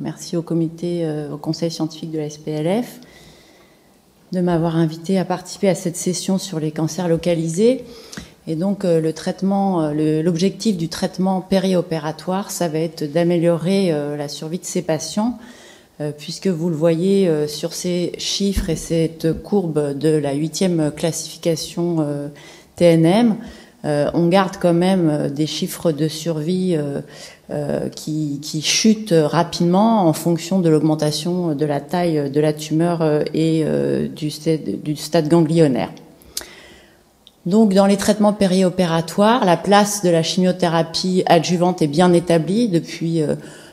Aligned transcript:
Merci 0.00 0.36
au 0.36 0.42
comité, 0.42 1.08
au 1.32 1.36
conseil 1.36 1.70
scientifique 1.70 2.10
de 2.10 2.18
la 2.18 2.30
SPLF 2.30 3.00
de 4.32 4.40
m'avoir 4.40 4.76
invité 4.76 5.18
à 5.18 5.24
participer 5.24 5.68
à 5.68 5.74
cette 5.74 5.96
session 5.96 6.38
sur 6.38 6.60
les 6.60 6.70
cancers 6.70 7.08
localisés. 7.08 7.84
Et 8.46 8.56
donc 8.56 8.84
le 8.84 9.12
traitement, 9.12 9.90
l'objectif 9.90 10.76
du 10.76 10.88
traitement 10.88 11.40
périopératoire, 11.40 12.50
ça 12.50 12.68
va 12.68 12.78
être 12.78 13.04
d'améliorer 13.04 13.90
la 13.90 14.28
survie 14.28 14.58
de 14.58 14.64
ces 14.64 14.82
patients 14.82 15.38
euh, 16.00 16.12
puisque 16.16 16.46
vous 16.46 16.68
le 16.68 16.76
voyez 16.76 17.26
euh, 17.26 17.48
sur 17.48 17.72
ces 17.72 18.12
chiffres 18.18 18.70
et 18.70 18.76
cette 18.76 19.42
courbe 19.42 19.98
de 19.98 20.10
la 20.10 20.32
huitième 20.32 20.92
classification 20.92 21.96
euh, 22.00 22.28
TNM, 22.76 23.36
on 23.84 24.28
garde 24.28 24.56
quand 24.60 24.74
même 24.74 25.28
des 25.28 25.46
chiffres 25.46 25.92
de 25.92 26.08
survie 26.08 26.76
qui, 27.94 28.40
qui, 28.42 28.60
chutent 28.60 29.14
rapidement 29.16 30.06
en 30.06 30.12
fonction 30.12 30.60
de 30.60 30.68
l'augmentation 30.68 31.54
de 31.54 31.64
la 31.64 31.80
taille 31.80 32.30
de 32.30 32.40
la 32.40 32.52
tumeur 32.52 33.22
et 33.32 33.64
du 34.14 34.30
stade, 34.30 34.82
du 34.82 34.96
stade 34.96 35.28
ganglionnaire. 35.28 35.90
Donc, 37.48 37.72
dans 37.72 37.86
les 37.86 37.96
traitements 37.96 38.34
périopératoires, 38.34 39.46
la 39.46 39.56
place 39.56 40.02
de 40.02 40.10
la 40.10 40.22
chimiothérapie 40.22 41.22
adjuvante 41.24 41.80
est 41.80 41.86
bien 41.86 42.12
établie 42.12 42.68
depuis 42.68 43.22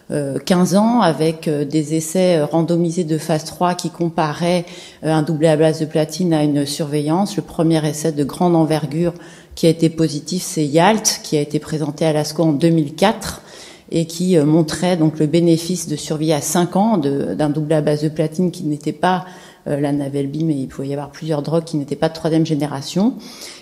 15 0.09 0.75
euh, 0.75 0.77
ans 0.77 1.01
avec 1.01 1.49
euh, 1.49 1.65
des 1.65 1.93
essais 1.95 2.37
euh, 2.37 2.45
randomisés 2.45 3.03
de 3.03 3.17
phase 3.17 3.43
3 3.43 3.73
qui 3.73 3.89
comparaient 3.89 4.63
un 5.03 5.23
doublé 5.23 5.47
à 5.47 5.57
base 5.57 5.81
de 5.81 5.85
platine 5.85 6.33
à 6.33 6.43
une 6.43 6.65
surveillance. 6.65 7.35
Le 7.35 7.41
premier 7.41 7.85
essai 7.85 8.13
de 8.13 8.23
grande 8.23 8.55
envergure 8.55 9.13
qui 9.55 9.65
a 9.65 9.69
été 9.69 9.89
positif, 9.89 10.43
c'est 10.43 10.65
YALT, 10.65 11.21
qui 11.23 11.35
a 11.37 11.41
été 11.41 11.59
présenté 11.59 12.05
à 12.05 12.13
l'ASCO 12.13 12.43
en 12.43 12.53
2004 12.53 13.41
et 13.91 14.05
qui 14.05 14.37
montrait 14.37 14.97
donc 14.97 15.19
le 15.19 15.27
bénéfice 15.27 15.87
de 15.87 15.95
survie 15.95 16.33
à 16.33 16.41
5 16.41 16.75
ans 16.75 16.97
d'un 16.97 17.49
doublé 17.49 17.75
à 17.75 17.81
base 17.81 18.01
de 18.01 18.09
platine 18.09 18.51
qui 18.51 18.63
n'était 18.63 18.91
pas 18.91 19.25
la 19.65 19.91
Navelbi, 19.91 20.43
mais 20.43 20.55
il 20.55 20.67
pouvait 20.67 20.87
y 20.87 20.93
avoir 20.93 21.11
plusieurs 21.11 21.41
drogues 21.41 21.63
qui 21.63 21.77
n'étaient 21.77 21.95
pas 21.95 22.09
de 22.09 22.13
troisième 22.13 22.45
génération. 22.45 23.13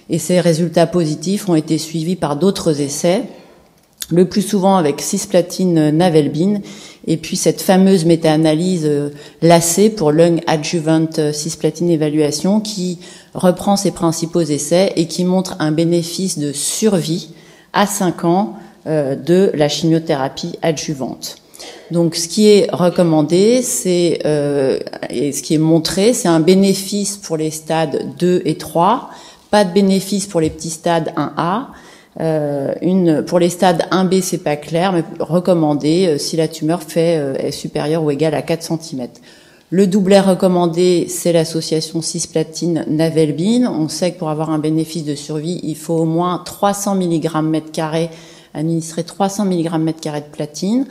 Et 0.10 0.20
ces 0.20 0.40
résultats 0.40 0.88
positifs 0.88 1.50
ont 1.50 1.56
été 1.56 1.78
suivis 1.78 2.16
par 2.16 2.36
d'autres 2.38 2.82
essais 2.82 3.24
le 4.10 4.28
plus 4.28 4.42
souvent 4.42 4.76
avec 4.76 5.02
cisplatine 5.02 5.90
navelbine, 5.90 6.62
et 7.08 7.18
puis 7.18 7.36
cette 7.36 7.62
fameuse 7.62 8.06
méta-analyse 8.06 8.86
euh, 8.86 9.10
lacée 9.42 9.90
pour 9.90 10.12
lung 10.12 10.42
adjuvant 10.48 11.08
euh, 11.18 11.32
cisplatine 11.34 11.90
évaluation 11.90 12.60
qui 12.60 13.00
reprend 13.34 13.76
ses 13.76 13.92
principaux 13.92 14.42
essais 14.42 14.94
et 14.96 15.08
qui 15.08 15.26
montre 15.26 15.56
un 15.60 15.72
bénéfice 15.72 16.38
de 16.38 16.52
survie 16.52 17.30
à 17.74 17.86
5 17.88 18.26
ans 18.26 18.54
euh, 18.56 18.63
de 18.86 19.52
la 19.54 19.70
chimiothérapie 19.70 20.58
adjuvante. 20.62 21.38
Donc, 21.92 22.16
ce 22.16 22.28
qui 22.28 22.50
est 22.50 22.68
recommandé, 22.72 23.62
c'est 23.62 24.20
et 25.10 25.32
ce 25.32 25.42
qui 25.42 25.54
est 25.54 25.60
montré, 25.60 26.14
c'est 26.14 26.28
un 26.28 26.40
bénéfice 26.40 27.18
pour 27.18 27.38
les 27.38 27.52
stades 27.52 28.16
2 28.18 28.42
et 28.46 28.56
3, 28.56 29.10
pas 29.52 29.64
de 29.64 29.74
bénéfice 29.74 30.28
pour 30.28 30.42
les 30.42 30.50
petits 30.50 30.70
stades 30.72 31.14
1A, 31.16 31.68
euh, 32.20 32.74
une, 32.82 33.24
pour 33.24 33.40
les 33.40 33.50
stades 33.50 33.88
1B, 33.92 34.22
c'est 34.22 34.44
pas 34.44 34.56
clair, 34.56 34.94
mais 34.94 35.04
recommandé 35.20 36.08
euh, 36.08 36.18
si 36.18 36.38
la 36.38 36.48
tumeur 36.48 36.84
fait, 36.84 37.18
euh, 37.18 37.34
est 37.36 37.52
supérieure 37.52 38.04
ou 38.04 38.12
égale 38.12 38.36
à 38.36 38.42
4 38.42 38.62
cm. 38.64 39.08
Le 39.72 39.88
doublet 39.88 40.20
recommandé, 40.20 41.08
c'est 41.10 41.32
l'association 41.32 42.04
cisplatine-navelbine. 42.04 43.68
On 43.68 43.90
sait 43.90 44.12
que 44.12 44.20
pour 44.20 44.30
avoir 44.30 44.52
un 44.52 44.60
bénéfice 44.60 45.04
de 45.04 45.16
survie, 45.16 45.60
il 45.64 45.76
faut 45.76 45.96
au 45.96 46.06
moins 46.06 46.44
300 46.46 46.96
mg 46.96 47.42
mètre 47.42 47.72
carré, 47.72 48.12
administrer 48.54 49.04
300 49.04 49.46
mg 49.46 49.78
mètre 49.80 50.00
carré 50.00 50.22
de 50.22 50.26
platine. 50.26 50.86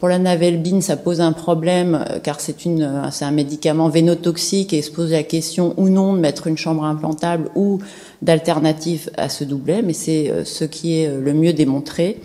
Pour 0.00 0.08
la 0.08 0.18
navelbine, 0.18 0.82
ça 0.82 0.96
pose 0.96 1.20
un 1.20 1.32
problème 1.32 2.04
car 2.22 2.40
c'est 2.40 2.64
une, 2.64 3.08
c'est 3.10 3.24
un 3.24 3.30
médicament 3.30 3.88
vénotoxique 3.88 4.72
et 4.72 4.82
se 4.82 4.90
pose 4.90 5.12
la 5.12 5.22
question 5.22 5.72
ou 5.78 5.88
non 5.88 6.12
de 6.12 6.18
mettre 6.18 6.46
une 6.46 6.58
chambre 6.58 6.84
implantable 6.84 7.48
ou 7.54 7.78
d'alternatives 8.20 9.10
à 9.16 9.28
ce 9.28 9.44
doublet, 9.44 9.82
mais 9.82 9.92
c'est 9.92 10.30
euh, 10.30 10.44
ce 10.44 10.64
qui 10.64 10.98
est 10.98 11.08
euh, 11.08 11.20
le 11.20 11.32
mieux 11.32 11.52
démontré. 11.52 12.20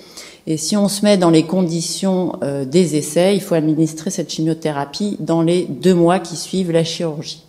Et 0.47 0.57
si 0.57 0.75
on 0.75 0.88
se 0.88 1.05
met 1.05 1.17
dans 1.17 1.29
les 1.29 1.44
conditions 1.44 2.33
euh, 2.41 2.66
des 2.66 2.95
essais, 2.95 3.35
il 3.35 3.41
faut 3.41 3.55
administrer 3.55 4.09
cette 4.09 4.31
chimiothérapie 4.31 5.17
dans 5.19 5.41
les 5.41 5.66
deux 5.66 5.94
mois 5.94 6.19
qui 6.19 6.35
suivent 6.35 6.72
la 6.72 6.83
chirurgie. 6.83 7.44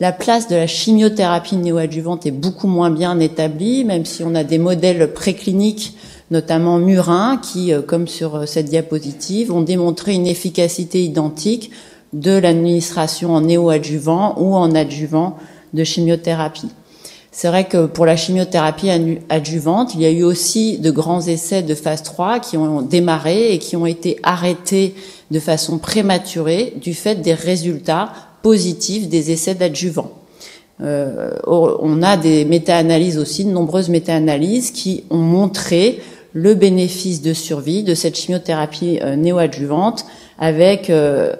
La 0.00 0.12
place 0.12 0.48
de 0.48 0.54
la 0.54 0.66
chimiothérapie 0.66 1.56
néoadjuvante 1.56 2.26
est 2.26 2.30
beaucoup 2.30 2.68
moins 2.68 2.90
bien 2.90 3.18
établie, 3.18 3.84
même 3.84 4.04
si 4.04 4.22
on 4.22 4.34
a 4.34 4.44
des 4.44 4.58
modèles 4.58 5.12
précliniques, 5.12 5.96
notamment 6.30 6.78
murins, 6.78 7.38
qui, 7.38 7.72
comme 7.86 8.06
sur 8.06 8.46
cette 8.46 8.66
diapositive, 8.66 9.52
ont 9.52 9.62
démontré 9.62 10.14
une 10.14 10.26
efficacité 10.26 11.02
identique 11.02 11.70
de 12.12 12.32
l'administration 12.32 13.34
en 13.34 13.42
néoadjuvant 13.42 14.36
ou 14.38 14.54
en 14.54 14.74
adjuvant 14.74 15.36
de 15.74 15.84
chimiothérapie. 15.84 16.68
C'est 17.30 17.48
vrai 17.48 17.68
que 17.68 17.86
pour 17.86 18.06
la 18.06 18.16
chimiothérapie 18.16 18.90
adjuvante, 19.28 19.94
il 19.94 20.00
y 20.00 20.06
a 20.06 20.10
eu 20.10 20.24
aussi 20.24 20.78
de 20.78 20.90
grands 20.90 21.20
essais 21.20 21.62
de 21.62 21.74
phase 21.74 22.02
3 22.02 22.40
qui 22.40 22.56
ont 22.56 22.82
démarré 22.82 23.52
et 23.52 23.58
qui 23.58 23.76
ont 23.76 23.86
été 23.86 24.18
arrêtés 24.22 24.94
de 25.30 25.38
façon 25.38 25.78
prématurée 25.78 26.74
du 26.80 26.94
fait 26.94 27.16
des 27.16 27.34
résultats 27.34 28.12
positifs 28.42 29.08
des 29.08 29.30
essais 29.30 29.54
d'adjuvant. 29.54 30.10
Euh, 30.80 31.30
on 31.46 32.02
a 32.02 32.16
des 32.16 32.44
méta-analyses 32.44 33.18
aussi, 33.18 33.44
de 33.44 33.50
nombreuses 33.50 33.88
méta-analyses 33.88 34.70
qui 34.70 35.04
ont 35.10 35.18
montré 35.18 36.00
le 36.40 36.54
bénéfice 36.54 37.20
de 37.20 37.32
survie 37.32 37.82
de 37.82 37.94
cette 37.94 38.16
chimiothérapie 38.16 39.00
euh, 39.02 39.16
néoadjuvante 39.16 40.06
avec 40.38 40.88
euh, 40.88 41.34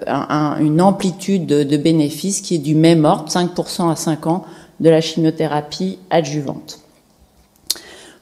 une 0.59 0.81
amplitude 0.81 1.45
de, 1.45 1.63
de 1.63 1.77
bénéfices 1.77 2.41
qui 2.41 2.55
est 2.55 2.59
du 2.59 2.75
même 2.75 3.05
ordre, 3.05 3.31
5% 3.31 3.89
à 3.89 3.95
5 3.95 4.27
ans, 4.27 4.43
de 4.81 4.89
la 4.89 4.99
chimiothérapie 4.99 5.99
adjuvante. 6.09 6.81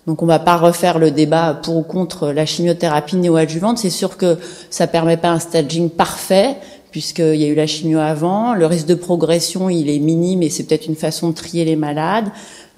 Donc 0.05 0.21
on 0.21 0.27
va 0.27 0.37
pas 0.37 0.55
refaire 0.55 0.99
le 0.99 1.09
débat 1.09 1.59
pour 1.63 1.77
ou 1.77 1.81
contre 1.81 2.29
la 2.29 2.45
chimiothérapie 2.45 3.17
néoadjuvante. 3.17 3.79
C'est 3.79 3.89
sûr 3.89 4.16
que 4.16 4.37
ça 4.69 4.85
permet 4.85 5.17
pas 5.17 5.31
un 5.31 5.39
staging 5.39 5.89
parfait 5.89 6.57
puisqu'il 6.91 7.35
y 7.35 7.43
a 7.43 7.47
eu 7.47 7.55
la 7.55 7.67
chimio 7.67 7.99
avant. 7.99 8.53
Le 8.53 8.65
risque 8.65 8.87
de 8.87 8.95
progression, 8.95 9.69
il 9.69 9.89
est 9.89 9.99
minime 9.99 10.43
et 10.43 10.49
c'est 10.49 10.63
peut-être 10.63 10.87
une 10.87 10.95
façon 10.95 11.29
de 11.29 11.33
trier 11.33 11.65
les 11.65 11.75
malades. 11.75 12.29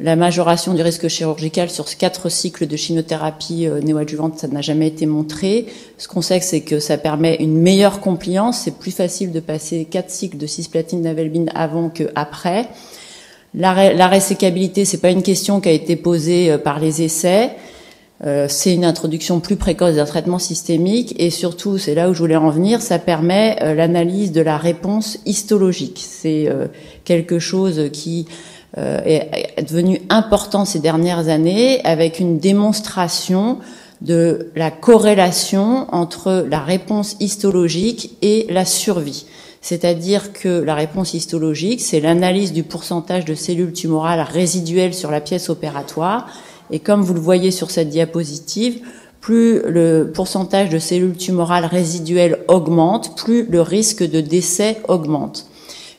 La 0.02 0.16
majoration 0.16 0.74
du 0.74 0.82
risque 0.82 1.10
chirurgical 1.10 1.70
sur 1.70 1.86
quatre 1.98 2.30
cycles 2.30 2.68
de 2.68 2.78
chimiothérapie 2.78 3.68
euh, 3.68 3.82
néoadjuvante, 3.82 4.40
ça 4.40 4.48
n'a 4.48 4.62
jamais 4.62 4.88
été 4.88 5.06
montré. 5.06 5.66
Ce 5.98 6.08
qu'on 6.08 6.22
sait, 6.22 6.40
c'est 6.40 6.62
que 6.62 6.80
ça 6.80 6.98
permet 6.98 7.36
une 7.42 7.60
meilleure 7.60 8.00
compliance. 8.00 8.60
C'est 8.60 8.78
plus 8.80 8.92
facile 8.92 9.34
de 9.34 9.42
passer 9.42 9.86
quatre 9.86 10.10
cycles 10.10 10.38
de 10.38 10.48
cisplatine 10.48 11.02
navelbine 11.02 11.52
avant 11.54 11.90
que 11.90 12.06
après. 12.16 12.70
La, 13.54 13.94
la 13.94 14.08
résécabilité, 14.08 14.86
c'est 14.86 15.00
pas 15.00 15.10
une 15.10 15.24
question 15.24 15.60
qui 15.60 15.68
a 15.68 15.74
été 15.74 15.98
posée 15.98 16.52
euh, 16.52 16.58
par 16.58 16.80
les 16.80 17.02
essais. 17.02 17.52
Euh, 18.26 18.48
c'est 18.50 18.74
une 18.74 18.84
introduction 18.84 19.40
plus 19.40 19.56
précoce 19.56 19.96
d'un 19.96 20.06
traitement 20.06 20.40
systémique 20.40 21.16
et 21.18 21.30
surtout, 21.30 21.78
c'est 21.78 21.96
là 21.96 22.10
où 22.10 22.14
je 22.14 22.20
voulais 22.20 22.36
en 22.36 22.50
venir, 22.50 22.82
ça 22.82 23.00
permet 23.00 23.58
euh, 23.62 23.74
l'analyse 23.74 24.32
de 24.32 24.42
la 24.42 24.58
réponse 24.58 25.20
histologique. 25.26 26.04
C'est 26.06 26.50
quelque 27.06 27.40
chose 27.40 27.90
qui 27.94 28.28
est 28.78 29.64
devenu 29.64 30.00
important 30.10 30.64
ces 30.64 30.80
dernières 30.80 31.28
années 31.28 31.84
avec 31.86 32.20
une 32.20 32.38
démonstration 32.38 33.58
de 34.02 34.52
la 34.56 34.72
corrélation 34.72 35.88
entre 35.94 36.46
la 36.50 36.60
réponse 36.60 37.16
histologique 37.20 38.18
et 38.22 38.48
la 38.50 38.66
survie. 38.66 39.26
C'est-à-dire 39.62 40.32
que 40.32 40.48
la 40.48 40.74
réponse 40.74 41.14
histologique, 41.14 41.82
c'est 41.82 42.00
l'analyse 42.00 42.54
du 42.54 42.64
pourcentage 42.64 43.26
de 43.26 43.36
cellules 43.36 43.74
tumorales 43.74 44.22
résiduelles 44.22 44.94
sur 44.94 45.12
la 45.12 45.20
pièce 45.20 45.50
opératoire. 45.50 46.28
Et 46.72 46.80
comme 46.80 47.02
vous 47.02 47.14
le 47.14 47.20
voyez 47.20 47.52
sur 47.52 47.72
cette 47.72 47.90
diapositive, 47.90 48.82
plus 49.22 49.62
le 49.68 50.12
pourcentage 50.14 50.70
de 50.70 50.80
cellules 50.80 51.18
tumorales 51.18 51.66
résiduelles 51.66 52.40
augmente, 52.48 53.18
plus 53.18 53.46
le 53.50 53.62
risque 53.62 54.10
de 54.10 54.22
décès 54.22 54.78
augmente. 54.88 55.48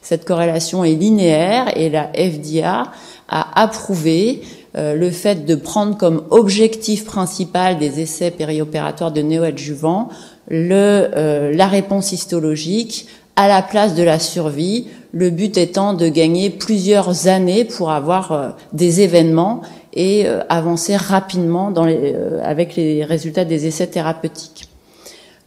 Cette 0.02 0.24
corrélation 0.24 0.84
est 0.84 0.94
linéaire 0.94 1.76
et 1.76 1.90
la 1.90 2.10
FDA 2.14 2.90
a 3.28 3.62
approuvé 3.62 4.42
euh, 4.76 4.94
le 4.94 5.10
fait 5.10 5.44
de 5.44 5.54
prendre 5.54 5.96
comme 5.96 6.22
objectif 6.30 7.04
principal 7.04 7.78
des 7.78 8.00
essais 8.00 8.30
périopératoires 8.30 9.12
de 9.12 9.20
néoadjuvants 9.20 10.08
le, 10.48 11.08
euh, 11.16 11.52
la 11.54 11.66
réponse 11.66 12.12
histologique 12.12 13.06
à 13.36 13.48
la 13.48 13.62
place 13.62 13.94
de 13.94 14.02
la 14.02 14.18
survie, 14.18 14.86
le 15.12 15.30
but 15.30 15.56
étant 15.56 15.94
de 15.94 16.08
gagner 16.08 16.50
plusieurs 16.50 17.26
années 17.26 17.64
pour 17.64 17.90
avoir 17.90 18.32
euh, 18.32 18.48
des 18.72 19.00
événements 19.00 19.62
et 19.92 20.26
euh, 20.26 20.40
avancer 20.48 20.96
rapidement 20.96 21.70
dans 21.70 21.84
les, 21.84 22.14
euh, 22.14 22.40
avec 22.42 22.76
les 22.76 23.04
résultats 23.04 23.44
des 23.44 23.66
essais 23.66 23.86
thérapeutiques. 23.86 24.68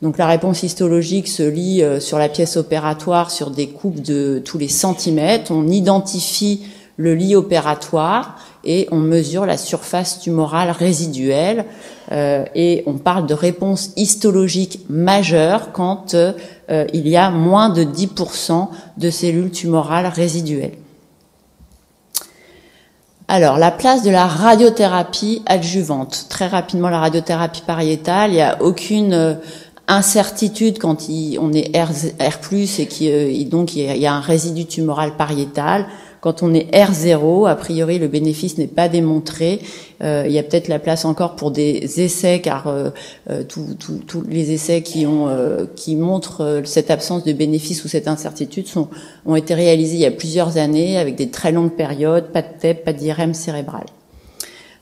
Donc 0.01 0.17
la 0.17 0.27
réponse 0.27 0.63
histologique 0.63 1.29
se 1.29 1.43
lit 1.43 1.81
sur 2.01 2.17
la 2.17 2.27
pièce 2.27 2.57
opératoire 2.57 3.31
sur 3.31 3.51
des 3.51 3.67
coupes 3.67 4.01
de 4.01 4.41
tous 4.43 4.57
les 4.57 4.67
centimètres. 4.67 5.49
On 5.49 5.69
identifie 5.69 6.65
le 6.97 7.15
lit 7.15 7.35
opératoire 7.35 8.37
et 8.63 8.87
on 8.91 8.97
mesure 8.97 9.45
la 9.45 9.57
surface 9.57 10.19
tumorale 10.19 10.71
résiduelle 10.71 11.65
euh, 12.11 12.45
et 12.55 12.83
on 12.85 12.93
parle 12.93 13.25
de 13.25 13.33
réponse 13.33 13.91
histologique 13.97 14.81
majeure 14.89 15.71
quand 15.73 16.13
euh, 16.13 16.33
il 16.93 17.07
y 17.07 17.17
a 17.17 17.29
moins 17.29 17.69
de 17.69 17.83
10% 17.83 18.67
de 18.97 19.09
cellules 19.09 19.51
tumorales 19.51 20.07
résiduelles. 20.07 20.77
Alors, 23.35 23.57
la 23.57 23.71
place 23.71 24.03
de 24.03 24.11
la 24.11 24.27
radiothérapie 24.27 25.41
adjuvante. 25.47 26.27
Très 26.29 26.45
rapidement, 26.45 26.89
la 26.89 26.99
radiothérapie 26.99 27.63
pariétale, 27.65 28.29
il 28.29 28.35
n'y 28.35 28.41
a 28.43 28.61
aucune 28.61 29.13
euh, 29.13 29.33
incertitude 29.87 30.77
quand 30.77 31.07
on 31.39 31.51
est 31.51 31.75
R, 31.75 31.89
R+, 32.19 32.53
et 32.77 32.85
qu'il 32.85 33.49
donc 33.49 33.75
il 33.75 33.97
y 33.97 34.05
a 34.05 34.13
un 34.13 34.19
résidu 34.19 34.67
tumoral 34.67 35.17
pariétal. 35.17 35.87
Quand 36.23 36.41
on 36.41 36.53
est 36.53 36.73
R0, 36.73 37.49
a 37.49 37.55
priori, 37.55 37.99
le 37.99 38.07
bénéfice 38.07 38.57
n'est 38.57 38.67
pas 38.67 38.87
démontré. 38.87 39.59
Euh, 40.01 40.23
il 40.25 40.31
y 40.31 40.39
a 40.39 40.43
peut-être 40.43 40.69
la 40.69 40.79
place 40.79 41.03
encore 41.03 41.35
pour 41.35 41.51
des 41.51 41.99
essais, 41.99 42.39
car 42.39 42.67
euh, 42.67 42.91
euh 43.29 43.43
tous 43.43 44.23
les 44.29 44.53
essais 44.53 44.81
qui 44.83 45.05
ont 45.05 45.27
qui 45.75 45.97
montrent 45.97 46.61
cette 46.63 46.91
absence 46.91 47.25
de 47.25 47.33
bénéfice 47.33 47.83
ou 47.83 47.89
cette 47.89 48.07
incertitude 48.07 48.67
ont 49.25 49.35
été 49.35 49.53
réalisés 49.53 49.95
il 49.95 50.01
y 50.01 50.05
a 50.05 50.11
plusieurs 50.11 50.55
années 50.55 50.97
avec 50.97 51.15
des 51.15 51.29
très 51.29 51.51
longues 51.51 51.75
périodes, 51.75 52.27
pas 52.31 52.41
de 52.41 52.47
TEP, 52.57 52.85
pas 52.85 52.93
d'IRM 52.93 53.33
cérébral. 53.33 53.83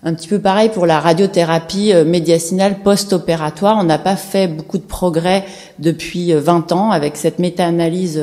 Un 0.04 0.16
petit 0.16 0.28
peu 0.28 0.40
pareil 0.40 0.70
pour 0.70 0.88
la 0.88 1.00
radiothérapie 1.00 1.94
médiacinale 2.06 2.80
post-opératoire. 2.80 3.78
On 3.80 3.84
n'a 3.84 4.00
pas 4.00 4.16
fait 4.16 4.48
beaucoup 4.48 4.80
de 4.80 4.84
progrès 4.84 5.46
depuis 5.78 6.34
20 6.34 6.72
ans 6.72 6.90
avec 6.90 7.18
cette 7.18 7.38
méta-analyse 7.38 8.20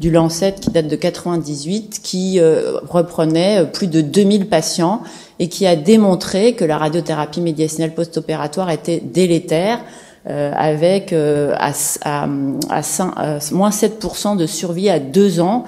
du 0.00 0.10
Lancet 0.10 0.54
qui 0.60 0.70
date 0.70 0.88
de 0.88 0.96
98, 0.96 2.00
qui 2.02 2.38
euh, 2.38 2.78
reprenait 2.88 3.62
euh, 3.62 3.64
plus 3.64 3.88
de 3.88 4.00
2000 4.00 4.48
patients 4.48 5.02
et 5.38 5.48
qui 5.48 5.66
a 5.66 5.76
démontré 5.76 6.54
que 6.54 6.64
la 6.64 6.78
radiothérapie 6.78 7.40
médicinale 7.40 7.94
post-opératoire 7.94 8.70
était 8.70 9.00
délétère, 9.00 9.80
euh, 10.28 10.52
avec 10.56 11.12
à, 11.12 11.72
à, 12.04 12.24
à, 12.24 13.38
moins 13.52 13.70
7% 13.70 14.36
de 14.36 14.46
survie 14.46 14.88
à 14.88 14.98
deux 14.98 15.40
ans 15.40 15.64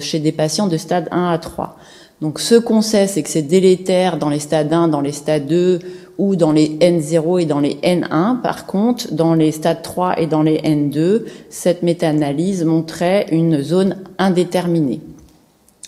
chez 0.00 0.20
des 0.20 0.30
patients 0.30 0.68
de 0.68 0.76
stade 0.76 1.08
1 1.10 1.30
à 1.30 1.38
3. 1.38 1.76
Donc 2.20 2.40
ce 2.40 2.54
qu'on 2.54 2.80
sait, 2.80 3.06
c'est 3.06 3.22
que 3.22 3.28
c'est 3.28 3.42
délétère 3.42 4.18
dans 4.18 4.28
les 4.28 4.38
stades 4.38 4.72
1, 4.72 4.88
dans 4.88 5.00
les 5.00 5.12
stades 5.12 5.46
2, 5.46 5.80
ou 6.18 6.36
dans 6.36 6.52
les 6.52 6.68
N0 6.78 7.42
et 7.42 7.44
dans 7.44 7.60
les 7.60 7.74
N1. 7.82 8.40
Par 8.40 8.66
contre, 8.66 9.12
dans 9.12 9.34
les 9.34 9.52
stades 9.52 9.82
3 9.82 10.20
et 10.20 10.26
dans 10.26 10.42
les 10.42 10.58
N2, 10.58 11.22
cette 11.50 11.82
méta-analyse 11.82 12.64
montrait 12.64 13.26
une 13.32 13.62
zone 13.62 13.96
indéterminée. 14.18 15.00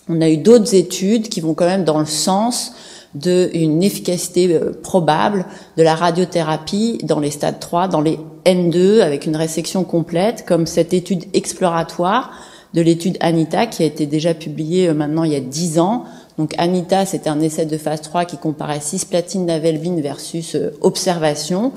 On 0.09 0.21
a 0.21 0.29
eu 0.29 0.37
d'autres 0.37 0.75
études 0.75 1.29
qui 1.29 1.41
vont 1.41 1.55
quand 1.55 1.67
même 1.67 1.85
dans 1.85 1.99
le 1.99 2.07
sens 2.07 2.73
d'une 3.15 3.83
efficacité 3.83 4.55
euh, 4.55 4.73
probable 4.83 5.47
de 5.77 5.83
la 5.83 5.95
radiothérapie 5.95 6.99
dans 7.03 7.19
les 7.19 7.31
stades 7.31 7.61
3, 7.61 7.89
dans 7.89 8.03
les 8.03 8.19
N2, 8.45 9.01
avec 9.01 9.27
une 9.27 9.37
résection 9.37 9.85
complète, 9.85 10.45
comme 10.47 10.67
cette 10.67 10.93
étude 10.93 11.25
exploratoire 11.33 12.33
de 12.77 12.83
l'étude 12.83 13.17
Anita 13.19 13.67
qui 13.67 13.83
a 13.83 13.87
été 13.87 14.07
déjà 14.07 14.35
publiée 14.35 14.89
euh, 14.89 14.95
maintenant 14.95 15.25
il 15.25 15.33
y 15.33 15.37
a 15.37 15.41
10 15.41 15.81
ans 15.81 16.05
donc 16.39 16.55
Anita, 16.59 17.07
c'était 17.07 17.31
un 17.31 17.41
essai 17.41 17.65
de 17.65 17.79
phase 17.79 18.03
3 18.03 18.25
qui 18.27 18.37
comparait 18.37 18.81
cisplatine 18.81 19.47
navelvine 19.47 20.01
versus 20.01 20.55
euh, 20.55 20.71
observation. 20.83 21.73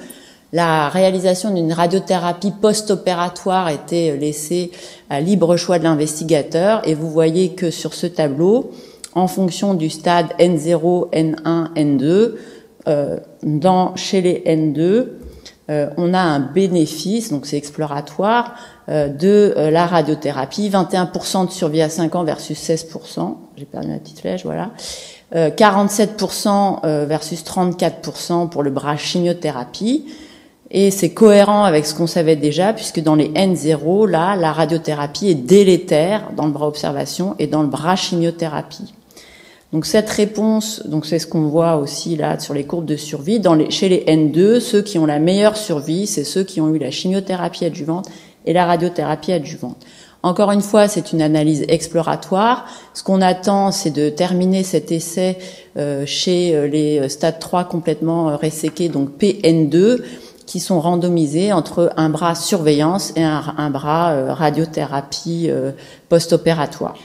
La 0.51 0.89
réalisation 0.89 1.53
d'une 1.53 1.71
radiothérapie 1.71 2.51
post-opératoire 2.51 3.69
était 3.69 4.17
laissée 4.17 4.71
à 5.09 5.21
libre 5.21 5.55
choix 5.57 5.79
de 5.79 5.83
l'investigateur 5.83 6.81
et 6.87 6.93
vous 6.93 7.09
voyez 7.09 7.49
que 7.49 7.69
sur 7.69 7.93
ce 7.93 8.07
tableau, 8.07 8.71
en 9.13 9.27
fonction 9.27 9.75
du 9.75 9.89
stade 9.89 10.27
N0, 10.39 11.11
N1, 11.11 11.73
N2, 11.75 12.31
euh, 12.87 13.19
dans, 13.43 13.95
chez 13.95 14.21
les 14.21 14.43
N2, 14.45 14.79
euh, 14.79 15.18
on 15.97 16.13
a 16.13 16.19
un 16.19 16.39
bénéfice, 16.39 17.31
donc 17.31 17.45
c'est 17.45 17.57
exploratoire, 17.57 18.55
euh, 18.89 19.07
de 19.07 19.53
euh, 19.55 19.69
la 19.69 19.85
radiothérapie, 19.85 20.69
21% 20.69 21.47
de 21.47 21.51
survie 21.51 21.81
à 21.81 21.89
5 21.89 22.15
ans 22.15 22.23
versus 22.23 22.59
16%, 22.59 23.35
j'ai 23.55 23.65
perdu 23.65 23.87
ma 23.87 23.97
petite 23.97 24.19
flèche, 24.19 24.43
voilà, 24.45 24.71
47% 25.31 27.05
versus 27.05 27.43
34% 27.43 28.49
pour 28.49 28.63
le 28.63 28.71
bras 28.71 28.97
chimiothérapie, 28.97 30.05
et 30.71 30.89
c'est 30.89 31.11
cohérent 31.11 31.63
avec 31.65 31.85
ce 31.85 31.93
qu'on 31.93 32.07
savait 32.07 32.35
déjà, 32.35 32.73
puisque 32.73 32.99
dans 32.99 33.15
les 33.15 33.29
N0, 33.29 34.07
là, 34.07 34.35
la 34.35 34.51
radiothérapie 34.51 35.29
est 35.29 35.35
délétère 35.35 36.31
dans 36.35 36.45
le 36.45 36.51
bras 36.51 36.67
observation 36.67 37.35
et 37.37 37.45
dans 37.45 37.61
le 37.61 37.67
bras 37.67 37.95
chimiothérapie. 37.95 38.93
Donc 39.71 39.85
cette 39.85 40.09
réponse, 40.09 40.81
donc 40.87 41.05
c'est 41.05 41.19
ce 41.19 41.27
qu'on 41.27 41.47
voit 41.47 41.75
aussi 41.75 42.15
là 42.15 42.39
sur 42.39 42.55
les 42.55 42.63
courbes 42.63 42.85
de 42.85 42.95
survie. 42.95 43.39
Chez 43.69 43.87
les 43.87 44.03
N2, 44.05 44.59
ceux 44.59 44.81
qui 44.81 44.97
ont 44.97 45.05
la 45.05 45.19
meilleure 45.19 45.57
survie, 45.57 46.07
c'est 46.07 46.23
ceux 46.23 46.43
qui 46.43 46.59
ont 46.59 46.73
eu 46.73 46.79
la 46.79 46.89
chimiothérapie 46.89 47.65
adjuvante 47.65 48.09
et 48.45 48.53
la 48.53 48.65
radiothérapie 48.65 49.31
adjuvante. 49.31 49.77
Encore 50.21 50.51
une 50.51 50.61
fois, 50.61 50.87
c'est 50.87 51.13
une 51.13 51.21
analyse 51.21 51.63
exploratoire. 51.69 52.65
Ce 52.93 53.03
qu'on 53.03 53.21
attend, 53.21 53.71
c'est 53.71 53.91
de 53.91 54.09
terminer 54.09 54.63
cet 54.63 54.91
essai 54.91 55.37
euh, 55.77 56.05
chez 56.05 56.55
euh, 56.55 56.67
les 56.67 57.07
stades 57.07 57.39
3 57.39 57.65
complètement 57.65 58.29
euh, 58.29 58.35
resséqués, 58.35 58.89
donc 58.89 59.11
PN2, 59.17 60.01
qui 60.45 60.59
sont 60.59 60.81
randomisés 60.81 61.53
entre 61.53 61.93
un 61.95 62.09
bras 62.09 62.35
surveillance 62.35 63.13
et 63.15 63.23
un, 63.23 63.53
un 63.57 63.69
bras 63.69 64.33
radiothérapie 64.33 65.51
post-opératoire. 66.09 66.95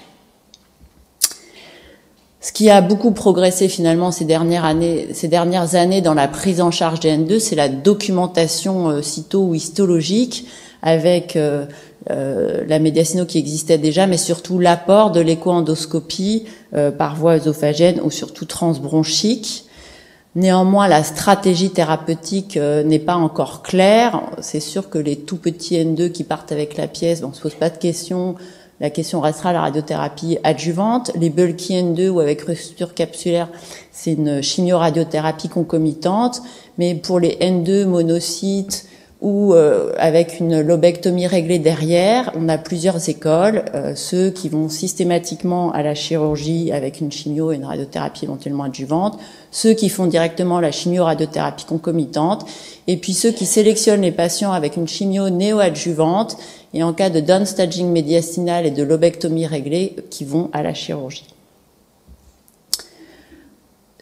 Ce 2.45 2.53
qui 2.53 2.69
a 2.69 2.83
beaucoup 2.83 3.13
progressé 3.13 3.69
finalement 3.69 4.11
ces 4.11 4.27
dernières 4.27 4.67
années, 4.67 5.09
ces 5.15 5.29
dernières 5.29 5.77
années 5.77 6.03
dans 6.03 6.13
la 6.13 6.29
prise 6.29 6.61
en 6.61 6.71
charge 6.71 7.01
des 7.01 7.09
N2, 7.09 7.39
c'est 7.39 7.57
la 7.57 7.71
documentation 7.71 8.91
euh, 8.91 9.01
cyto 9.01 9.47
ou 9.47 9.55
histologique 9.55 10.47
avec 10.83 11.37
euh, 11.37 11.65
euh, 12.11 12.63
la 12.69 12.79
médiacino 12.81 13.25
qui 13.25 13.39
existait 13.39 13.79
déjà, 13.79 14.07
mais 14.07 14.19
surtout 14.19 14.59
l'apport 14.59 15.11
de 15.11 15.21
l'écho-endoscopie 15.23 16.45
par 16.99 17.17
voie 17.17 17.37
œsophagienne 17.37 18.03
ou 18.05 18.11
surtout 18.11 18.45
transbronchique. 18.45 19.65
Néanmoins, 20.35 20.87
la 20.87 21.03
stratégie 21.03 21.71
thérapeutique 21.71 22.59
n'est 22.59 22.99
pas 22.99 23.15
encore 23.15 23.63
claire. 23.63 24.21
C'est 24.41 24.61
sûr 24.61 24.91
que 24.91 24.99
les 24.99 25.17
tout 25.17 25.37
petits 25.37 25.77
N2 25.77 26.11
qui 26.11 26.25
partent 26.25 26.53
avec 26.53 26.77
la 26.77 26.89
pièce, 26.89 27.23
on 27.23 27.33
se 27.33 27.41
pose 27.41 27.55
pas 27.55 27.71
de 27.71 27.79
questions 27.79 28.35
la 28.81 28.91
question 28.91 29.21
restera 29.21 29.53
la 29.53 29.61
radiothérapie 29.61 30.39
adjuvante. 30.43 31.13
Les 31.15 31.31
bulky 31.31 31.75
N2 31.75 32.09
ou 32.09 32.21
avec 32.21 32.43
rupture 32.43 32.95
capsulaire, 32.95 33.49
c'est 33.93 34.13
une 34.13 34.43
chimioradiothérapie 34.43 35.49
concomitante. 35.49 36.43
Mais 36.79 36.95
pour 36.95 37.21
les 37.21 37.37
N2 37.37 37.85
monocytes 37.85 38.89
ou 39.25 39.55
euh, 39.55 39.91
avec 39.97 40.39
une 40.39 40.61
lobectomie 40.61 41.27
réglée 41.27 41.59
derrière, 41.59 42.31
on 42.37 42.47
a 42.51 42.59
plusieurs 42.59 43.09
écoles. 43.09 43.65
Euh, 43.75 43.95
ceux 43.95 44.29
qui 44.29 44.51
vont 44.51 44.69
systématiquement 44.69 45.73
à 45.73 45.83
la 45.83 45.95
chirurgie 45.95 46.71
avec 46.73 47.01
une 47.01 47.11
chimio 47.11 47.51
et 47.51 47.57
une 47.57 47.65
radiothérapie 47.65 48.27
éventuellement 48.27 48.65
adjuvante, 48.65 49.19
ceux 49.51 49.73
qui 49.73 49.89
font 49.89 50.05
directement 50.05 50.61
la 50.61 50.71
chimio-radiothérapie 50.71 51.65
concomitante, 51.65 52.45
et 52.87 52.99
puis 52.99 53.15
ceux 53.15 53.31
qui 53.31 53.47
sélectionnent 53.47 54.03
les 54.03 54.13
patients 54.13 54.53
avec 54.53 54.77
une 54.77 54.87
chimio 54.87 55.31
néo-adjuvante 55.31 56.37
et 56.75 56.83
en 56.83 56.93
cas 56.93 57.09
de 57.09 57.21
downstaging 57.21 57.91
médiastinal 57.91 58.67
et 58.67 58.71
de 58.71 58.83
lobectomie 58.83 59.47
réglée 59.47 59.97
qui 60.11 60.27
vont 60.27 60.51
à 60.53 60.63
la 60.63 60.75
chirurgie. 60.75 61.34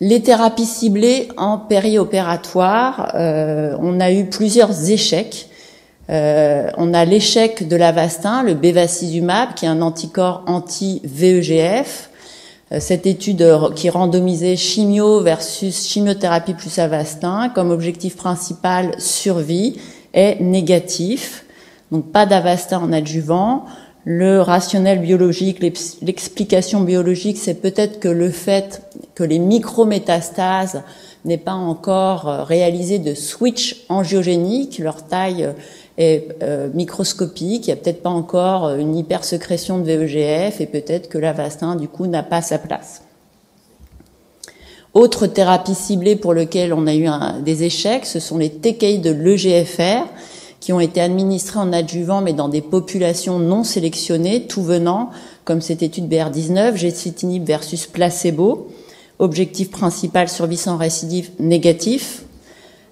Les 0.00 0.22
thérapies 0.22 0.66
ciblées 0.66 1.28
en 1.36 1.58
périopératoire, 1.58 3.12
euh, 3.14 3.76
on 3.80 4.00
a 4.00 4.10
eu 4.10 4.26
plusieurs 4.26 4.90
échecs. 4.90 5.48
Euh, 6.10 6.68
on 6.76 6.92
a 6.92 7.04
l'échec 7.04 7.68
de 7.68 7.76
l'Avastin, 7.76 8.42
le 8.42 8.54
bevacizumab, 8.54 9.54
qui 9.54 9.66
est 9.66 9.68
un 9.68 9.80
anticorps 9.82 10.42
anti-VEGF. 10.46 12.10
Euh, 12.72 12.80
cette 12.80 13.06
étude 13.06 13.46
qui 13.76 13.90
randomisait 13.90 14.56
chimio 14.56 15.20
versus 15.20 15.86
chimiothérapie 15.86 16.54
plus 16.54 16.78
Avastin 16.78 17.50
comme 17.54 17.70
objectif 17.70 18.16
principal 18.16 18.94
survie 18.98 19.78
est 20.14 20.40
négatif. 20.40 21.44
Donc 21.92 22.10
pas 22.10 22.26
d'Avastin 22.26 22.80
en 22.80 22.92
adjuvant. 22.92 23.66
Le 24.04 24.40
rationnel 24.40 25.00
biologique, 25.00 25.60
l'explication 25.60 26.80
biologique, 26.80 27.38
c'est 27.38 27.54
peut-être 27.54 28.00
que 28.00 28.08
le 28.08 28.30
fait 28.30 28.82
que 29.14 29.22
les 29.22 29.38
micrométastases 29.38 30.82
n'aient 31.24 31.36
pas 31.36 31.52
encore 31.52 32.28
euh, 32.28 32.42
réalisé 32.42 32.98
de 32.98 33.14
switch 33.14 33.84
angiogénique, 33.88 34.80
leur 34.80 35.06
taille 35.06 35.44
euh, 35.44 35.52
est 35.98 36.34
euh, 36.42 36.68
microscopique, 36.74 37.68
il 37.68 37.70
n'y 37.70 37.74
a 37.74 37.76
peut-être 37.76 38.02
pas 38.02 38.10
encore 38.10 38.70
une 38.70 38.96
hypersécrétion 38.96 39.78
de 39.78 39.84
VEGF 39.84 40.60
et 40.60 40.66
peut-être 40.66 41.08
que 41.08 41.18
l'avastin 41.18 41.76
du 41.76 41.86
coup 41.86 42.06
n'a 42.06 42.24
pas 42.24 42.42
sa 42.42 42.58
place. 42.58 43.02
Autre 44.94 45.28
thérapie 45.28 45.76
ciblée 45.76 46.16
pour 46.16 46.34
lequel 46.34 46.74
on 46.74 46.88
a 46.88 46.94
eu 46.94 47.06
des 47.44 47.62
échecs, 47.62 48.04
ce 48.04 48.20
sont 48.20 48.36
les 48.36 48.50
TKI 48.50 48.98
de 48.98 49.10
l'EGFR 49.10 50.06
qui 50.62 50.72
ont 50.72 50.78
été 50.78 51.00
administrés 51.00 51.58
en 51.58 51.72
adjuvant, 51.72 52.20
mais 52.20 52.34
dans 52.34 52.48
des 52.48 52.60
populations 52.60 53.40
non 53.40 53.64
sélectionnées, 53.64 54.46
tout 54.46 54.62
venant, 54.62 55.10
comme 55.44 55.60
cette 55.60 55.82
étude 55.82 56.08
BR19, 56.08 56.76
gécitinib 56.76 57.44
versus 57.44 57.88
placebo. 57.88 58.68
Objectif 59.18 59.72
principal, 59.72 60.28
survie 60.28 60.56
sans 60.56 60.76
récidive 60.76 61.30
négatif. 61.40 62.22